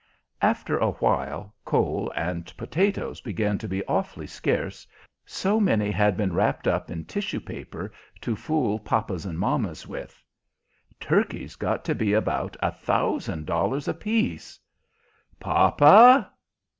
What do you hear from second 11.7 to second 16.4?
to be about a thousand dollars apiece "Papa!"